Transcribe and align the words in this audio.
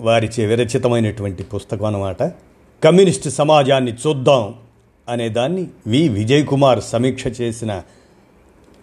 వారిచే 0.00 0.46
విరచితమైనటువంటి 0.46 1.42
పుస్తకం 1.42 1.84
అన్నమాట. 1.84 2.22
కమ్యూనిస్టు 2.84 3.28
సమాజాన్ని 3.28 3.92
చూద్దాం 3.92 4.54
అనే 5.08 5.28
దాన్ని 5.28 5.66
వి 5.86 6.08
విజయ్ 6.08 6.46
కుమార్ 6.46 6.82
సమీక్ష 6.82 7.40
చేసిన 7.40 7.82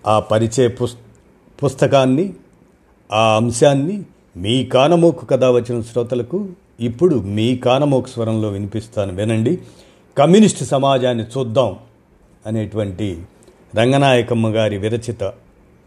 ఆ 0.07 0.19
పరిచయ 0.19 0.67
పుస్ 0.67 0.95
పుస్తకాన్ని 1.63 2.33
ఆ 3.11 3.35
అంశాన్ని 3.35 4.03
మీ 4.37 4.65
కానమోకు 4.65 5.25
కథ 5.25 5.43
వచ్చిన 5.43 5.81
శ్రోతలకు 5.81 6.49
ఇప్పుడు 6.79 7.15
మీ 7.15 7.57
కానమోకు 7.57 8.07
స్వరంలో 8.07 8.49
వినిపిస్తాను. 8.49 9.13
వినండి. 9.13 9.59
కమ్యూనిస్టు 10.17 10.63
సమాజాన్ని 10.63 11.23
చూద్దాం 11.23 11.75
అనేటువంటి 12.45 13.23
రంగనాయకమ్మ 13.75 14.55
గారి 14.55 14.77
విరచిత 14.77 15.23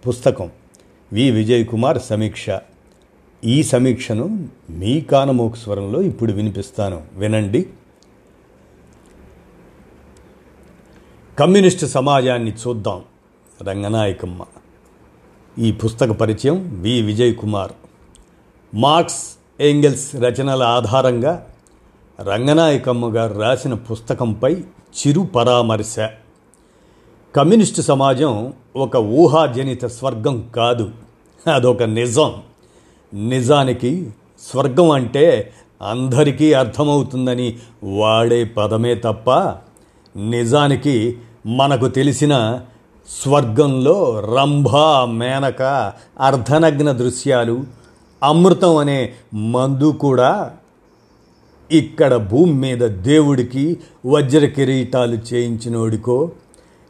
పుస్తకం 0.09 0.51
వి 1.13 1.31
విజయ్ 1.31 1.67
కుమార్ 1.67 1.99
సమీక్ష 2.03 2.51
ఈ 3.45 3.63
సమీక్షను 3.63 4.49
మీ 4.71 5.01
కానమోకు 5.01 5.57
స్వరంలో 5.57 6.03
ఇప్పుడు 6.03 6.33
వినిపిస్తాను. 6.33 7.03
వినండి. 7.13 7.71
కమ్యూనిస్టు 11.39 11.87
సమాజాన్ని 11.87 12.53
చూద్దాం. 12.53 13.03
రంగనాయకమ్మ. 13.63 14.45
ఈ 15.59 15.73
పుస్తక 15.73 16.11
పరిచయం 16.11 16.83
V. 16.83 17.03
Vijay 17.03 17.35
Kumar. 17.37 17.73
Marx 18.75 19.39
Engels 19.61 20.17
రచనల 20.17 20.63
ఆధారంగా 20.63 21.47
రంగనాయకమ్మ 22.21 23.17
గారు 23.17 23.39
రాసిన 23.39 23.75
పుస్తకంపై 23.75 24.55
చిరు 24.97 25.21
పరామర్శ. 25.21 25.97
కమ్యూనిస్టు 27.37 27.83
సమాజం 27.83 28.53
ఒక 28.77 28.97
ఊహాజనిత 28.97 29.85
స్వర్గం 29.85 30.51
కాదు. 30.55 30.91
అదొక 31.55 31.83
నిజం. 31.83 32.35
నిజానికి 33.15 34.11
స్వర్గం 34.41 34.91
అంటే 34.91 35.53
అందరికీ 35.83 36.53
అర్థమవుతుందని 36.53 37.57
వాడే 37.83 38.45
పదమే 38.45 38.95
తప్ప 38.95 39.31
నిజానికి 40.17 41.17
మనకు 41.47 41.89
తెలిసిన 41.89 42.61
స్వర్గంలో 43.09 44.21
రంభ 44.37 44.77
మేనక 45.07 45.63
అర్ధనగ్న 46.21 46.93
దృశ్యాలు 46.93 47.65
అమృతం 48.23 48.77
అనే 48.77 49.13
మందు 49.35 49.93
కూడా 49.93 50.51
ఇక్కడ 51.73 52.17
భూమి 52.17 52.55
మీద 52.55 52.83
దేవుడికి 52.83 53.77
వజ్ర 54.07 54.47
కిరీటాలు 54.47 55.19
చేయించినోడికో 55.35 56.31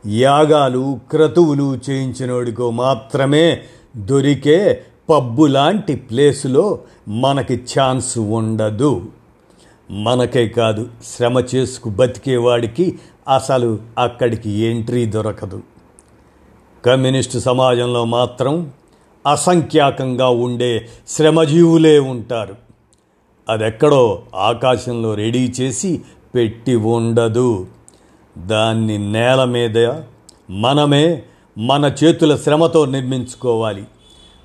యాగాలు 0.06 0.98
క్రతువులు 1.10 1.78
చేయించినోడికో 1.90 2.70
మాత్రమే 2.70 3.62
దొరికే 3.96 4.84
పబ్బు 5.08 5.46
లాంటి 5.46 5.96
ప్లేసులో 5.96 6.78
మనకి 7.08 7.54
ఛాన్స్ 7.54 8.18
ఉండదు. 8.18 9.02
మనకే 9.90 10.48
కాదు 10.48 10.88
శ్రమ 11.04 11.42
చేసుకు 11.54 11.88
బతికేవాడికి 11.88 12.98
అసలు 13.34 13.78
అక్కడికి 13.98 14.50
ఎంట్రీ 14.50 15.06
దొరకదు. 15.06 15.62
కమ్యూనిస్టు 16.84 17.38
సమాజంలో 17.38 18.04
మాత్రం 18.04 18.70
అసంఖ్యాకంగా 19.26 20.28
ఉండే 20.28 20.88
శ్రమజీవులే 21.08 21.98
ఉంటారు. 21.98 22.56
అదెక్కడో 23.48 24.22
ఆకాశంలో 24.34 25.14
రెడీ 25.14 25.54
చేసి 25.60 26.02
పెట్టి 26.34 26.74
ఉండదు. 26.76 27.66
దాన్ని 28.38 29.12
నేల 29.12 29.44
మీద 29.44 29.92
మనమే 30.50 31.22
మన 31.58 31.94
చేతుల 32.04 32.36
శ్రమతో 32.36 32.84
నిర్మించుకోవాలి. 32.84 33.84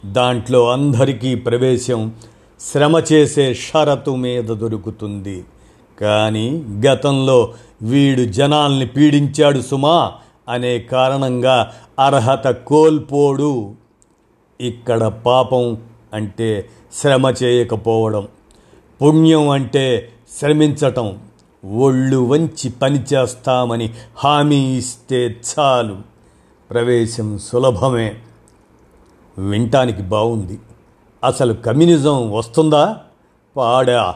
దాంట్లో 0.05 0.71
అందరికీ 0.71 1.35
ప్రవేశం 1.35 2.13
శ్రమ 2.59 3.01
చేసే 3.11 3.53
షరతు 3.53 4.15
మీద 4.15 4.43
దొరుకుతుంది. 4.43 5.45
కానీ 6.01 6.65
గతంలో 6.87 7.53
వీడు 7.81 8.31
జనాల్ని 8.31 8.87
పీడించాడు 8.87 9.61
సుమా 9.61 10.11
అనే 10.49 10.79
కారణంగా 10.79 11.73
అర్హత 11.99 12.47
కోల్పోడు. 12.47 13.71
ఇక్కడ 14.61 15.07
పాపం 15.07 15.77
అంటే 16.13 16.69
శ్రమ 16.93 17.33
చేయకపోవడం 17.43 18.27
పుణ్యం 19.01 19.49
అంటే 19.49 20.09
శ్రమించటం 20.39 21.19
ఒళ్ళు 21.77 22.17
వంచి 22.17 22.69
పనిచేస్తామని 22.69 23.93
హామీ 24.15 24.77
ఇస్తే 24.77 25.35
చాలు. 25.49 25.97
ప్రవేశం 26.71 27.37
సులభమే. 27.37 28.15
వినటానికి 29.39 30.01
బాగుంది 30.01 30.59
అసలు 31.23 31.53
కమ్యూనిజం 31.53 32.31
వస్తుందా? 32.31 32.97
పాడా. 33.57 34.15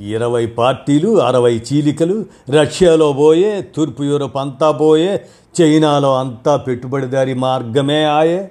ఇరవై 0.00 0.46
పార్టీలు 0.46 1.22
అరవై 1.22 1.62
చీలికలు 1.72 2.24
రష్యాలో 2.50 3.12
పోయే 3.12 3.62
తూర్పు 3.76 4.02
యూరోప్ 4.02 4.36
అంతా 4.36 4.70
పోయే 4.70 5.24
చైనాలో 5.60 6.18
అంతా 6.18 6.56
పెట్టుబడిదారి 6.56 7.34
మార్గమే 7.34 8.04
ఆయే. 8.04 8.50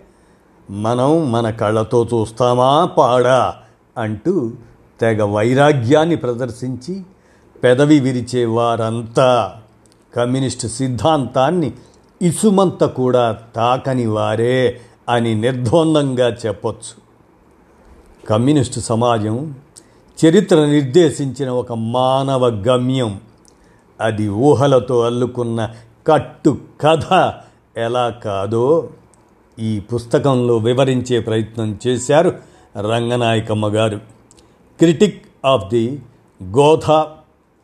మనం 0.70 1.32
మన 1.32 1.50
కళ్ళతో 1.50 2.08
చూస్తామా? 2.14 2.86
పాడా 2.86 3.56
అంటూ 3.98 4.52
తెగ 5.02 5.24
వైరాగ్యాన్ని 5.24 6.16
ప్రదర్శించి 6.16 7.02
పెదవి 7.64 8.00
విరిచే 8.00 8.46
వారంతా 8.46 9.54
కమ్యూనిస్టు 10.16 10.68
సిద్ధాంతాన్ని 10.68 11.72
ఇసుమంత 12.22 12.84
కూడా 12.84 13.38
తాకని 13.56 14.06
వారే. 14.06 14.80
అని 15.10 15.36
నిర్ద్వందంగా 15.36 16.28
చెప్పొచ్చు. 16.30 17.12
కమ్యూనిస్టు 18.28 18.80
సమాజం 18.80 19.56
చరిత్ర 20.26 20.66
నిర్దేశించిన 20.66 21.50
ఒక 21.50 21.74
మానవ 21.74 22.48
గమ్యం. 22.48 23.22
అది 24.02 24.30
ఊహలతో 24.30 25.02
అల్లుకున్న 25.02 25.70
కట్టు 26.08 26.58
కథ 26.82 27.34
ఎలా 27.78 28.10
కాదో 28.10 28.90
ఈ 29.60 29.80
పుస్తకంలో 29.80 30.58
వివరించే 30.58 31.20
ప్రయత్నం 31.20 31.80
చేశారు 31.88 32.36
రంగనాయకమ్మ 32.80 33.68
గారు. 33.68 33.98
Critique 34.80 35.26
of 35.46 35.66
the 35.68 36.02
Gotha 36.44 37.12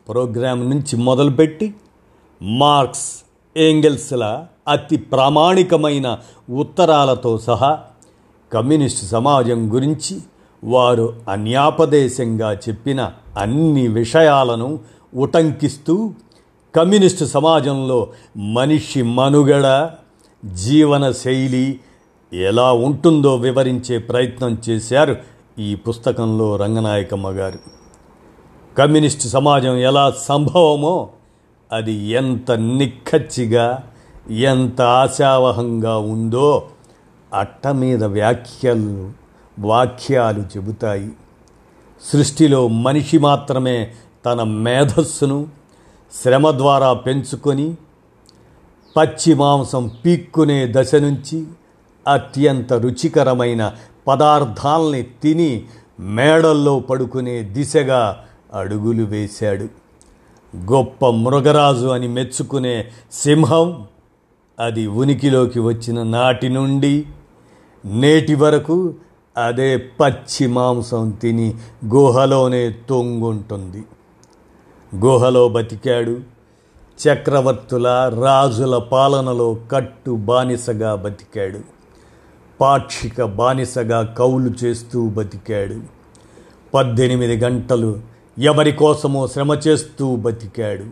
programme 0.08 0.70
నుంచి 0.70 0.96
మొదలుపెట్టి 0.96 1.74
మార్క్స్ 2.42 3.24
ఏంగెల్స్ల 3.56 4.46
అతి 4.68 4.96
ప్రామాణికమైన 5.12 6.06
ఉత్తరాలతో 6.54 7.32
సహా 7.38 7.70
కమ్యూనిస్టు 8.52 9.04
సమాజం 9.06 9.60
గురించి 9.74 10.14
వారు 10.64 11.06
అన్యాపదేశంగా 11.28 12.52
చెప్పిన 12.52 13.00
అన్ని 13.36 13.88
విషయాలను 13.88 14.68
ఉటంకిస్తూ 15.14 15.96
కమ్యూనిస్టు 16.74 17.26
సమాజంలో 17.26 17.98
మనిషి 18.54 19.02
మనుగడ 19.02 19.66
జీవన 20.44 21.04
శైలి 21.10 21.66
ఎలా 22.32 22.72
ఉంటుందో 22.72 23.32
వివరించే 23.36 23.98
ప్రయత్నం 23.98 24.52
చేశారు 24.68 25.14
ఈ 25.58 25.70
పుస్తకంలో 25.86 26.48
రంగనాయకమ్మ 26.56 27.28
గారు 27.30 27.60
కమ్యూనిస్టు 28.76 29.28
సమాజం 29.28 29.76
ఎలా 29.80 30.04
సంభవమో 30.28 30.96
అది 31.70 31.94
ఎంత 32.10 32.50
నిక్కచ్చిగా 32.60 33.66
ఎంత 34.30 34.82
ఆశావహంగా 34.82 35.98
ఉందో 35.98 36.68
అట్ట 37.34 37.66
మీద 37.66 38.04
వ్యాఖ్యలు 38.04 39.12
వాక్యాలు 39.58 40.40
చెబుతాయి. 40.40 41.10
సృష్టిలో 42.12 42.68
మనిషి 42.68 43.18
మాత్రమే 43.18 43.92
తన 44.26 44.42
మేధస్సును 44.42 45.46
శ్రమ 46.22 46.50
ద్వారా 46.50 46.92
పెంచుకొని 46.92 47.76
పచ్చి 48.96 49.34
మాంసం 49.34 49.90
పీక్కునే 50.04 50.68
దశ 50.70 50.94
నుంచి 50.94 51.46
అత్యంత 52.08 52.72
రుచికరమైన 52.72 53.74
పదార్థాల్ని 54.08 55.02
తిని 55.02 55.64
మేడల్లో 56.00 56.78
పడుకునే 56.78 57.42
దిశగా 57.42 58.24
అడుగులు 58.52 59.04
వేశాడు. 59.04 59.68
గొప్ప 60.56 61.06
మృగరాజు 61.06 61.86
అని 61.86 62.08
మెచ్చుకునే 62.08 62.84
సింహం 63.12 63.86
అది 64.58 64.86
ఉనికిలోకి 64.86 65.60
వచ్చిన 65.60 66.02
నాటి 66.02 66.48
నుండి 66.48 67.06
నేటి 67.84 68.34
వరకు 68.34 68.94
అదే 69.46 69.76
పచ్చి 69.76 70.46
మాంసం 70.46 71.10
తిని 71.10 71.54
గుహలోనే 71.86 72.74
తొంగుంటుంది. 72.88 73.84
గుహలో 74.96 75.48
బతికాడు 75.48 76.20
చక్రవర్తుల 76.98 77.88
రాజుల 78.24 78.78
పాలనలో 78.78 79.58
కట్టు 79.72 80.10
బానిసగా 80.10 80.94
బతికాడు 80.94 81.58
పాక్షిక 82.60 83.24
బానిసగా 83.24 84.02
కౌలు 84.02 84.50
చేస్తూ 84.64 85.08
బతికాడు 85.08 85.80
పద్దెనిమిది 86.74 87.36
గంటలు 87.36 88.00
ఎవరి 88.38 88.72
కోసమో 88.72 89.26
శ్రమ 89.26 89.52
చేస్తూ 89.52 90.16
బతికాడు. 90.16 90.84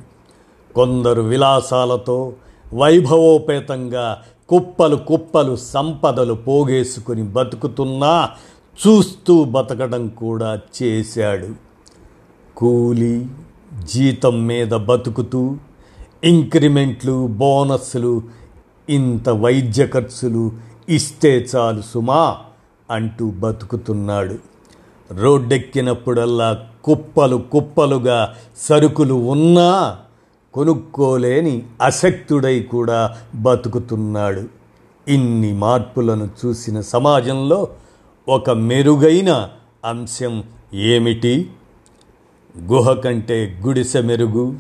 కొందరు 0.74 1.22
విలాసాలతో 1.22 2.32
వైభవోపేతంగా 2.74 4.22
కుప్పలు 4.48 4.96
కుప్పలు 4.96 5.56
సంపదలు 5.56 6.34
పోగేసుకుని 6.34 7.22
బతుకుతున్నా 7.22 8.30
చూస్తూ 8.86 9.44
బతకడం 9.44 10.08
కూడా 10.08 10.60
చేశాడు. 10.82 11.48
కూలి 12.56 13.26
జీతం 13.84 14.46
మీద 14.46 14.70
బతుకుతూ 14.70 15.56
ఇంక్రిమెంట్లు 16.24 17.26
బోనస్లు 17.26 18.22
ఇంత 18.88 19.28
వైద్య 19.28 19.86
ఖర్చులు 19.86 20.52
ఇస్తే 20.88 21.46
చాలు 21.56 21.82
సుమా 21.82 22.38
అంటూ 22.90 23.30
బతుకుతున్నాడు. 23.30 24.34
రోడ్డెక్కినప్పుడల్లా 25.12 26.66
కుప్పలు 26.84 27.36
కుప్పలుగా 27.36 28.34
సరుకులు 28.56 29.14
ఉన్నా 29.14 29.98
కొనుక్కోలేని 30.56 31.62
అశక్తుడై 31.82 32.60
కూడా 32.60 33.16
బతుకుతున్నాడు. 33.34 34.42
ఇన్ని 35.08 35.52
మార్పులను 35.52 36.28
చూసిన 36.46 36.80
సమాజంలో 36.80 37.68
ఒక 38.28 38.50
మెరుగైన 38.50 39.48
అంశం 39.84 40.44
ఏమిటి? 40.74 41.50
గుహ 42.58 42.92
కంటే 42.92 43.60
గుడిసె 43.66 44.00
మెరుగు 44.00 44.54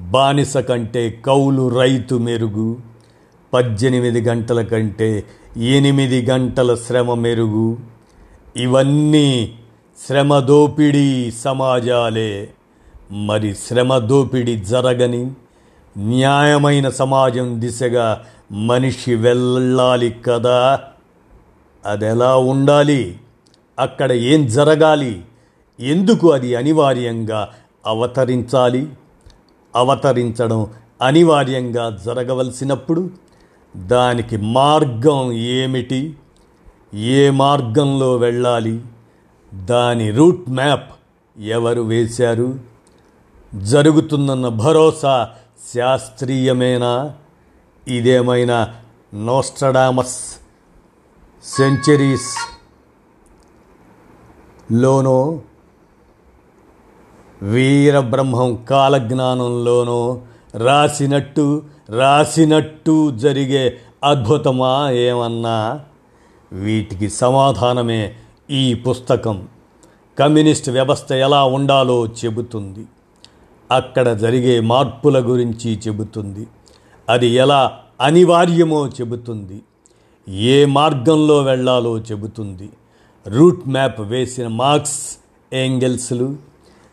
బానిస 0.00 0.56
కంటే 0.56 1.22
కౌలు 1.26 1.68
రైతు 1.68 2.14
మెరుగు 2.14 2.76
పద్దెనిమిది 3.54 4.20
గంటల 4.20 4.62
కంటే 4.62 5.24
ఎనిమిది 5.56 6.26
గంటల 6.26 6.74
శ్రమ 6.74 7.14
మెరుగు. 7.14 7.76
ఇవన్నీ 8.56 9.58
శ్రమ 10.08 10.38
దోపిడీ 10.38 11.30
సమాజాలే. 11.30 12.48
మరి 13.14 13.54
శ్రమ 13.54 13.98
దోపిడీ 13.98 14.56
జరగని 14.56 15.30
న్యాయమైన 15.98 16.88
సమాజం 16.88 17.60
దిశగా 17.60 18.24
మనిషి 18.52 19.14
వెళ్ళాలి 19.14 20.10
కదా. 20.10 20.80
అది 21.86 22.06
ఎలా 22.06 22.36
ఉండాలి? 22.36 23.18
అక్కడ 23.78 24.12
ఏం 24.12 24.46
జరగాలి? 24.46 25.24
ఎందుకు 25.80 26.30
అది 26.30 26.54
అనివార్యంగా 26.54 27.48
అవతరించాలి? 27.86 28.88
అవతరించడం 29.76 30.66
అనివార్యంగా 31.02 31.98
జరగవలసినప్పుడు 32.04 33.10
దానికి 33.76 34.36
మార్గం 34.36 35.32
ఏమిటి? 35.32 36.16
ఏ 36.94 37.30
మార్గంలో 37.30 38.16
వెళ్ళాలి? 38.16 38.80
దాని 39.54 40.10
రూట్ 40.10 40.50
మ్యాప్ 40.50 40.94
ఎవరు 41.40 41.80
వేశారు? 41.80 42.73
జరుగుతుందన్న 43.54 44.48
భరోసా 44.48 45.30
శాస్త్రీయమేనా? 45.74 47.12
ఇదేమైనా 47.88 48.74
నోస్ట్రడామస్ 49.14 50.18
సెంచరీస్ 51.44 52.36
లోనో? 54.72 55.40
వీరబ్రహ్మం 57.42 58.64
కాలజ్ఞానంలోనో? 58.70 60.20
రాసినట్టు 60.54 61.62
రాసినట్టు 61.90 63.10
జరిగే 63.10 63.80
అద్భుతమా 64.04 64.90
ఏమన్నా? 64.90 65.80
వీటికి 66.52 67.10
సమాధానమే 67.10 68.14
ఈ 68.50 68.74
పుస్తకం. 68.74 69.48
కమ్యూనిస్ట్ 70.18 70.70
వ్యవస్థ 70.70 71.12
ఎలా 71.12 71.44
ఉండాలో 71.44 72.06
చెబుతుంది. 72.06 72.86
అక్కడ 73.74 74.12
జరిగే 74.12 74.60
మార్పుల 74.60 75.18
గురించి 75.18 75.78
చెబుతుంది. 75.86 76.46
అది 77.08 77.26
ఎలా 77.26 77.78
అనివార్యమో 78.00 78.88
చెబుతుంది. 78.88 79.62
ఏ 80.28 80.64
మార్గంలో 80.64 81.42
వెళ్ళాలో 81.42 81.98
చెబుతుంది. 81.98 82.70
రూట్ 83.26 83.68
మ్యాప్ 83.68 84.00
వేసిన 84.00 84.46
మార్క్స్ 84.46 85.18
ఏంగెల్స్లు. 85.54 86.36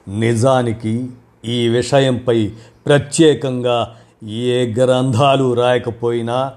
నిజానికి 0.08 1.10
ఈ 1.46 1.68
విషయంపై 1.68 2.52
ప్రత్యేకంగా 2.86 3.96
ఏ 4.24 4.74
గ్రంథాలు 4.74 5.54
రాయకపోయినా 5.54 6.54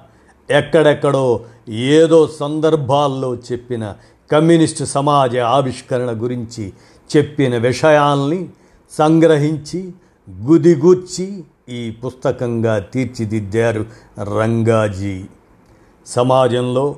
ఎక్కడెక్కడో 0.51 1.41
ఏదో 1.69 2.29
సందర్భాల్లో 2.41 3.35
చెప్పిన 3.35 3.95
కమ్యూనిస్ట్ 4.33 4.85
సమాజ 4.85 5.37
ఆవిష్కరణ 5.37 6.23
గురించి 6.23 6.73
చెప్పిన 7.17 7.57
విషయాల్ని 7.57 8.49
సంగ్రహించి 8.91 9.93
గుదిగూర్చి 10.29 11.45
ఈ 11.69 11.91
పుస్తకంగా 11.91 12.79
తీర్చిదిద్దారు 12.79 13.87
రంగాజీ. 14.19 15.25
సమాజంలో 16.07 16.97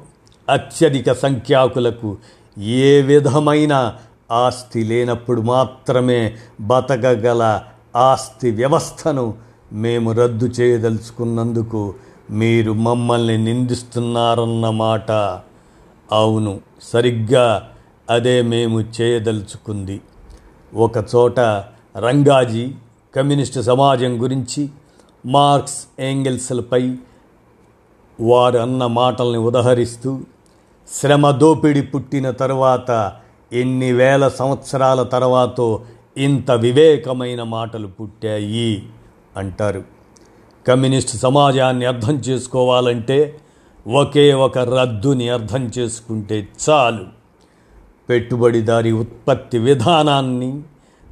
అత్యధిక 0.49 1.13
సంఖ్యాకులకు 1.13 2.17
ఏ 2.59 3.03
విధమైన 3.03 3.99
ఆస్తి 4.31 4.85
లేనప్పుడు 4.85 5.41
మాత్రమే 5.41 6.37
బతకగల 6.61 7.63
ఆస్తి 7.97 8.51
వ్యవస్థను 8.51 9.35
మేము 9.73 10.13
రద్దు 10.13 10.47
చేయదలుచుకున్నందుకు 10.47 11.95
మీరు 12.31 12.73
మమ్మల్ని 12.73 13.45
నిందిస్తున్నారన్నమాట 13.45 15.11
అవును 16.13 16.61
సరిగ్గా 16.83 17.71
అదే 18.11 18.43
మేము 18.43 18.81
చేయదలుచుకుంది. 18.81 20.01
ఒకచోట 20.75 21.41
రంగాజీ 21.97 22.75
కమ్యూనిస్టు 23.17 23.61
సమాజం 23.61 24.23
గురించి 24.23 24.69
మార్క్స్ 25.27 25.87
ఏంగెల్స్లపై 26.01 26.97
వారు 28.21 28.59
అన్న 28.59 28.87
మాటల్ని 28.87 29.39
ఉదహరిస్తూ 29.39 30.21
శ్రమ 30.93 31.31
దోపిడి 31.31 31.83
పుట్టిన 31.83 32.31
తర్వాత 32.31 33.13
ఎన్ని 33.53 33.93
వేల 33.93 34.29
సంవత్సరాల 34.29 35.03
తర్వాతో 35.03 35.83
ఇంత 36.17 36.51
వివేకమైన 36.51 37.43
మాటలు 37.43 37.87
పుట్టాయి 37.87 38.87
అంటారు. 39.37 39.85
కమ్యూనిస్ట్ 40.69 41.17
సమాజాన్ని 41.17 41.85
అర్థం 41.85 42.15
చేసుకోవాలంటే 42.15 43.41
ఒకే 43.89 44.35
ఒక 44.35 44.59
రద్దుని 44.59 45.29
అర్థం 45.29 45.71
చేసుకుంటే 45.79 46.49
చాలు. 46.71 47.05
పెట్టుబడిదారి 48.09 48.93
ఉత్పత్తి 48.93 49.59
విధానాన్ని 49.59 50.63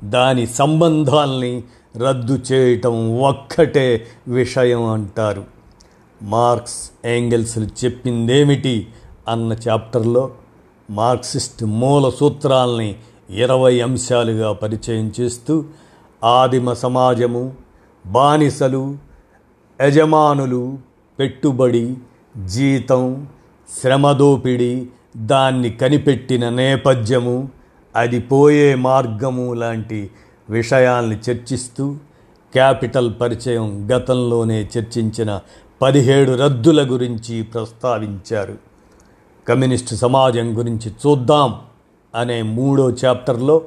దాని 0.04 0.46
సంబంధాల్ని 0.46 1.64
రద్దు 1.96 2.40
చేయటం 2.52 3.20
ఒక్కటే 3.20 4.06
విషయం 4.28 4.82
అంటారు. 4.82 5.44
మార్క్స్ 6.22 6.90
ఏంగెల్స్లు 7.04 7.64
చెప్పిందేమిటి 7.64 8.88
అన్న 9.28 9.56
చాప్టర్లో 9.68 10.30
మార్క్సిస్ట్ 10.90 11.64
మూల 11.64 12.10
సూత్రాల్ని 12.10 12.96
ఇరవై 13.30 13.80
అంశాలుగా 13.80 14.52
పరిచయం 14.52 15.12
చేస్తూ 15.20 15.64
ఆదిమ 16.24 16.72
సమాజము 16.72 17.54
బానిసలు 18.06 18.96
యజమానులు 19.82 20.78
పెట్టుబడి 21.18 21.96
జీతం 22.46 23.26
శ్రమదోపిడి 23.80 24.86
దాన్ని 25.16 25.70
కనిపెట్టిన 25.70 26.48
నేపథ్యము 26.48 27.48
అది 27.96 28.20
పోయే 28.20 28.74
మార్గము 28.74 29.54
లాంటి 29.54 30.10
విషయాల్ని 30.50 31.16
చర్చిస్తూ 31.30 31.96
క్యాపిటల్ 32.52 33.12
పరిచయం 33.20 33.88
గతంలోనే 33.92 34.70
చర్చించిన 34.78 35.40
పదిహేడు 35.82 36.32
రద్దుల 36.32 36.92
గురించి 36.92 37.42
ప్రస్తావించారు. 37.42 38.58
కమ్యూనిస్టు 39.48 39.94
సమాజం 39.94 40.58
గురించి 40.58 40.90
చూద్దాం 40.90 41.60
అనే 42.14 42.42
మూడో 42.42 42.90
చాప్టర్లో 42.90 43.62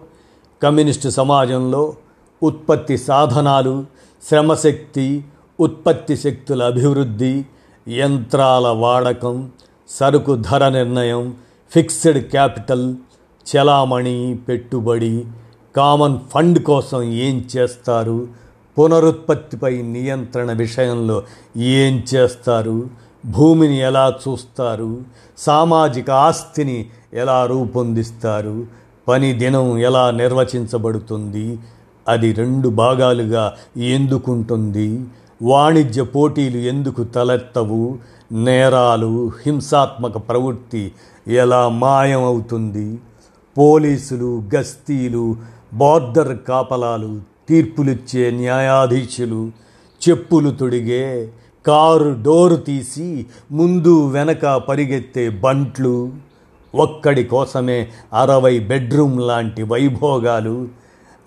కమ్యూనిస్టు 0.63 1.10
సమాజంలో 1.10 1.96
ఉత్పత్తి 2.43 2.98
సాధనాలు 2.98 3.86
శ్రమశక్తి 4.29 5.25
ఉత్పత్తి 5.60 6.17
శక్తుల 6.17 6.63
అభివృద్ధి 6.63 7.46
యంత్రాల 7.89 8.67
వాడకం 8.67 9.51
సరుకు 9.89 10.36
ధర 10.36 10.69
నిర్ణయం 10.69 11.36
ఫిక్స్డ్ 11.72 12.29
క్యాపిటల్ 12.29 12.96
చలామణి 13.48 14.39
పెట్టుబడి 14.48 15.25
కామన్ 15.77 16.19
ఫండ్ 16.34 16.63
కోసం 16.63 17.03
ఏం 17.03 17.46
చేస్తారు? 17.57 18.27
పునరుత్పత్తిపై 18.79 19.81
నియంత్రణ 19.81 20.51
విషయంలో 20.51 21.24
ఏం 21.57 22.03
చేస్తారు? 22.15 22.88
భూమిని 23.25 23.79
ఎలా 23.79 24.13
చూస్తారు? 24.27 25.01
సామాజిక 25.38 26.12
ఆస్తిని 26.12 26.86
ఎలా 27.13 27.46
రూపొందిస్తారు? 27.46 28.67
పని 29.07 29.34
దినం 29.34 29.77
ఎలా 29.77 30.12
నిర్వచించబడుతుంది? 30.12 31.60
అది 32.07 32.34
రెండు 32.34 32.69
భాగాలుగా 32.69 33.53
ఎందుకుంటుంది? 33.77 35.05
వాణిజ్య 35.41 36.03
పోటీలు 36.03 36.57
ఎందుకు 36.57 37.03
తలెత్తవు? 37.03 37.98
నేరాలు 38.31 39.31
హింసాత్మక 39.46 40.17
ప్రవృత్తి 40.17 40.91
ఎలా 41.27 41.69
మాయమవుతుంది? 41.69 43.00
పోలీసులు 43.57 44.43
గస్తీలు 44.55 45.57
బార్డర్ 45.72 46.38
కాపలాలు 46.48 47.12
తీర్పులిచ్చే 47.50 48.32
న్యాయాధీశులు 48.32 49.52
చెప్పులు 50.02 50.50
తొడిగే 50.52 51.32
కారు 51.66 52.10
డోరు 52.22 52.56
తీసి 52.56 53.26
ముందు 53.52 54.08
వెనక 54.12 54.46
పరిగెత్తే 54.70 55.30
బంట్లు 55.30 56.12
ఒక్కడి 56.76 57.24
కోసమే 57.24 57.88
అరవై 58.14 58.60
బెడ్రూమ్ 58.60 59.22
లాంటి 59.22 59.64
వైభోగాలు 59.64 60.68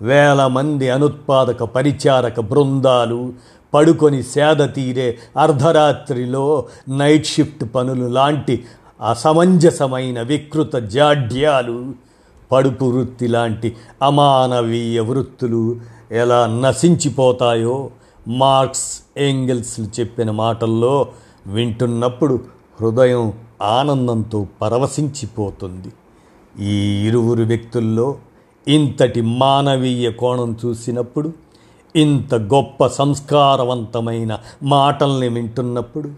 వేల 0.01 0.47
మంది 0.47 0.89
అనుత్పాదక 0.89 1.63
పరిచారక 1.63 2.39
బృందాలు 2.39 3.33
పడుకొని 3.73 4.23
సేద 4.23 4.61
తీరే 4.73 5.17
అర్ధరాత్రిలో 5.37 6.65
నైట్ 6.89 7.25
షిఫ్ట్ 7.25 7.65
పనులు 7.75 8.07
లాంటి 8.07 8.63
అసమంజసమైన 9.01 10.21
వికృత 10.21 10.75
జాడ్యాలు 10.75 11.77
పడుపు 12.51 12.85
వృత్తి 12.85 13.27
లాంటి 13.27 13.75
అమానవీయ 14.03 14.99
వృత్తులు 14.99 15.79
ఎలా 16.11 16.47
నశించిపోతాయో 16.47 17.89
మార్క్స్ 18.27 19.01
ఏంగిల్స్లు 19.17 19.85
చెప్పిన 19.99 20.31
మాటల్లో 20.31 21.07
వింటున్నప్పుడు 21.47 22.39
హృదయం 22.81 23.33
ఆనందంతో 23.61 24.47
పరవశించిపోతుంది. 24.61 25.91
ఈ 26.63 26.75
ఇరువురు 27.07 27.43
వ్యక్తుల్లో 27.43 28.15
ఇంతటి 28.67 29.21
మానవీయ 29.21 30.11
కోణం 30.11 30.57
చూసినప్పుడు 30.65 31.33
ఇంత 31.95 32.35
గొప్ప 32.35 32.87
సంస్కారవంతమైన 32.87 34.37
మాటల్ని 34.63 35.29
వింటున్నప్పుడు 35.29 36.09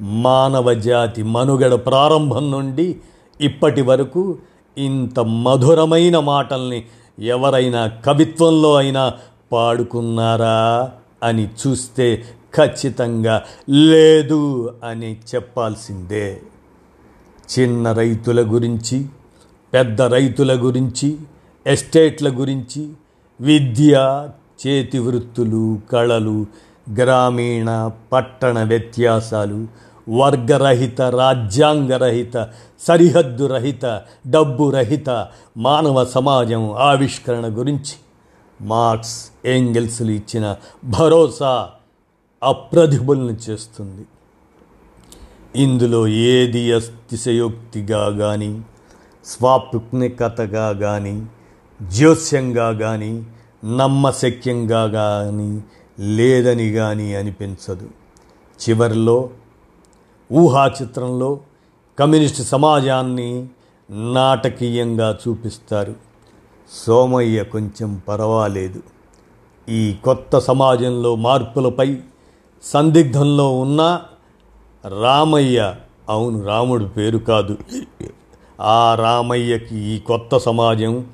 మానవ 0.00 0.74
జాతి 0.74 1.22
మనుగడ 1.22 1.74
ప్రారంభం 1.74 2.50
నుండి 2.50 2.96
ఇప్పటి 3.40 3.82
వరకు 3.82 4.38
ఇంత 4.78 5.20
మధురమైన 5.20 6.18
మాటల్ని 6.18 6.84
ఎవరైనా 7.18 7.86
కవిత్వంలో 7.86 8.74
అయినా 8.74 9.14
పాడుకున్నారా 9.52 10.90
అని 11.22 11.46
చూస్తే 11.46 12.24
ఖచ్చితంగా 12.54 13.42
లేదు 13.70 14.70
అని 14.84 15.16
చెప్పాల్సిందే. 15.34 16.40
చిన్న 17.58 17.92
రైతుల 17.92 18.40
గురించి 18.42 19.06
పెద్ద 19.74 20.02
రైతుల 20.02 20.54
గురించి 20.54 21.16
ఎస్టేట్ల 21.66 22.28
గురించి 22.28 22.88
విద్య 23.40 24.20
చేతి 24.66 24.98
వృత్తులు 24.98 25.78
కళలు 25.92 26.46
గ్రామీణ 27.00 27.90
పట్టణ 28.12 28.62
వ్యత్యాసాలు 28.62 29.66
వర్గరహిత 30.10 31.00
రాజ్యాంగరహిత 31.00 32.48
సరిహద్దు 32.80 33.46
రహిత 33.46 34.02
డబ్బు 34.26 34.70
రహిత 34.70 35.28
మానవ 35.56 36.04
సమాజం 36.04 36.72
ఆవిష్కరణ 36.72 37.58
గురించి 37.58 37.96
మార్క్స్ 38.60 39.30
ఏంగెల్స్లు 39.46 40.10
ఇచ్చిన 40.10 40.56
భరోసా 40.84 41.70
అప్రతిభులను 42.42 43.36
చేస్తుంది. 43.50 44.04
ఇందులో 45.56 46.08
ఏది 46.08 46.72
అతిశయోక్తిగా 46.72 48.08
కానీ 48.08 48.62
స్వాప్నికతగా 49.24 50.72
కానీ 50.72 51.26
జ్యోస్యంగా 51.82 52.72
కానీ 52.72 53.26
నమ్మశక్యంగా 53.64 54.86
కానీ 54.86 55.62
లేదని 56.00 56.72
కానీ 56.72 57.14
అనిపించదు. 57.14 57.88
చివరిలో 58.60 59.30
ఊహా 60.32 60.66
చిత్రంలో 60.66 61.40
కమ్యూనిస్ట్ 61.98 62.42
సమాజాన్ని 62.42 63.48
నాటకీయంగా 63.90 65.18
చూపిస్తారు. 65.28 65.94
సోమయ్య 66.86 67.44
కొంచెం 67.44 68.02
పర్వాలేదు. 68.08 68.82
ఈ 69.68 69.96
కొత్త 70.04 70.38
సమాజంలో 70.38 71.14
మార్పులపై 71.14 71.98
సందిగ్ధంలో 72.62 73.58
ఉన్న 73.58 74.02
రామయ్య 75.02 75.74
అవును 76.08 76.44
రాముడు 76.44 76.84
పేరు 76.84 77.18
కాదు. 77.18 77.58
ఆ 78.60 78.94
రామయ్యకి 78.94 79.76
ఈ 79.76 79.98
కొత్త 79.98 80.36
సమాజం 80.36 81.06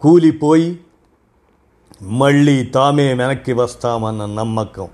కూలిపోయి 0.00 0.80
మళ్ళీ 2.02 2.64
తామే 2.64 3.14
వెనక్కి 3.14 3.52
వస్తామన్న 3.52 4.26
నమ్మకం. 4.26 4.88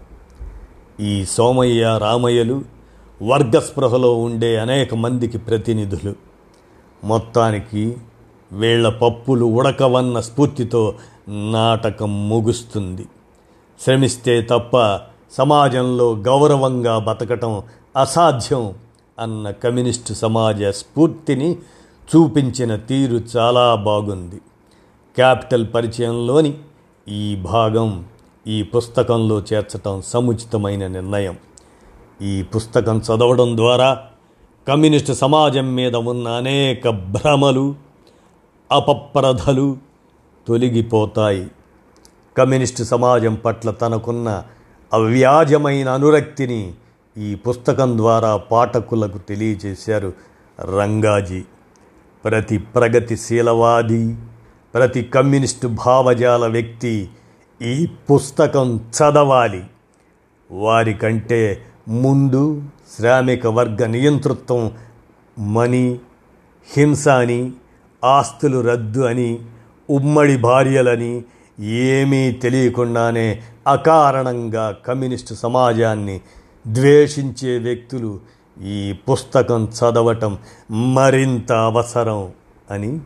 ఈ 1.01 1.25
సోమయ్య 1.25 1.99
రామయ్యలు 2.03 2.76
వర్గస్పృహలో 3.23 4.19
ఉండే 4.19 4.59
అనేక 4.59 4.95
మందికి 4.95 5.39
ప్రతినిధులు. 5.39 6.15
మొత్తానికి 7.05 7.97
వీళ్ళ 8.53 8.89
పప్పులు 8.89 9.45
ఉడకవన్న 9.45 10.21
స్ఫూర్తితో 10.21 10.95
నాటకం 11.29 12.29
ముగుస్తుంది. 12.29 13.07
శ్రమిస్తే 13.81 14.43
తప్ప 14.43 15.01
సమాజంలో 15.33 16.15
గౌరవంగా 16.15 16.99
బతకటం 16.99 17.63
అసాధ్యం 17.97 18.75
అన్న 19.19 19.51
కమ్యూనిస్టు 19.51 20.13
సమాజ 20.13 20.65
స్ఫూర్తిని 20.65 21.57
చూపించిన 22.17 22.77
తీరు 22.77 23.23
చాలా 23.37 23.75
బాగుంది. 23.75 24.37
క్యాపిటల్ 25.17 25.67
పరిచయంలోని 25.75 26.59
ఈ 27.09 27.37
భాగం 27.37 28.05
ఈ 28.47 28.63
పుస్తకంలో 28.63 29.43
చేర్చటం 29.53 30.03
సముచితమైన 30.07 30.87
నిర్ణయం. 30.87 31.37
ఈ 32.23 32.43
పుస్తకం 32.43 32.99
చదవడం 32.99 33.57
ద్వారా 33.57 33.99
కమ్యూనిస్టు 34.69 35.13
సమాజం 35.13 35.75
మీద 35.75 35.97
ఉన్న 35.97 36.29
అనేక 36.29 36.89
భ్రమలు 36.89 37.75
అపప్రధలు 38.73 39.79
తొలగిపోతాయి. 40.49 41.51
కమ్యూనిస్టు 42.39 42.85
సమాజం 42.85 43.35
పట్ల 43.35 43.71
తనకున్న 43.71 44.45
అవ్యాజమైన 44.93 45.89
అనురక్తిని 45.89 46.73
ఈ 47.19 47.35
పుస్తకం 47.35 47.99
ద్వారా 47.99 48.37
పాఠకులకు 48.37 49.19
తెలియజేశారు 49.19 50.13
రంగాజీ. 50.61 51.43
ప్రతి 52.25 52.59
ప్రగతిశీలవాది 52.59 54.17
ప్రతి 54.75 55.03
కమ్యూనిస్టు 55.03 55.69
భావజాల 55.69 56.47
వ్యక్తి 56.47 57.09
ఈ 57.63 57.87
పుస్తకం 57.87 58.77
చదవాలి. 58.77 59.65
వారికంటే 60.51 61.67
ముందు 61.89 62.63
శ్రామిక 62.99 63.47
వర్గ 63.47 63.87
నియంతృత్వం 63.87 64.73
మనీ 65.55 66.01
హింస 66.77 67.09
అని 67.09 67.53
ఆస్తులు 68.05 68.61
రద్దు 68.61 69.01
అని 69.01 69.39
ఉమ్మడి 69.91 70.37
భార్యలని 70.37 71.25
ఏమీ 71.61 72.33
తెలియకుండానే 72.33 73.43
అకారణంగా 73.67 74.77
కమ్యూనిస్టు 74.87 75.35
సమాజాన్ని 75.35 76.21
ద్వేషించే 76.67 77.59
వ్యక్తులు 77.59 78.21
ఈ 78.63 78.95
పుస్తకం 79.11 79.65
చదవటం 79.65 80.39
మరింత 80.71 81.53
అవసరం 81.53 82.33
అని 82.71 83.01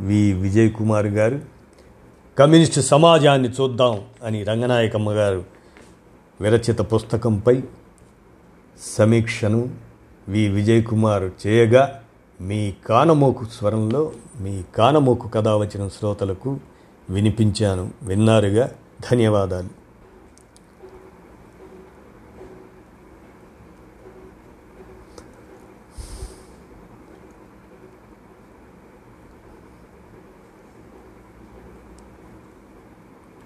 వి. 0.00 0.32
విజయ్ 0.32 0.70
కుమార్ 0.70 1.06
గారు. 1.06 1.40
కమ్యూనిస్టు 2.38 2.80
సమాజాన్ని 2.80 3.48
చూద్దాం 3.48 4.00
అని 4.24 4.44
రంగనాయకమ్మ 4.44 5.10
గారు 5.10 5.44
విరచిత 6.40 6.80
పుస్తకంపై 6.80 7.62
సమీక్షను 8.80 9.68
వి 10.28 10.48
విజయ్ 10.48 10.84
కుమార్ 10.84 11.46
చేయగా 11.46 12.02
మీ 12.40 12.74
కానమోకు 12.86 13.44
స్వరంలో 13.44 14.12
మీ 14.40 14.62
కానమోకు 14.74 15.28
కథ 15.28 15.48
వచ్చిన 15.48 15.88
శ్రోతలకు 15.88 16.60
వినిపించాను. 17.10 17.90
విన్నారుగా? 18.02 18.70
ధన్యవాదాలు. 19.10 19.81